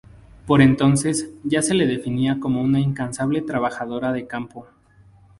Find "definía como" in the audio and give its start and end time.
1.85-2.63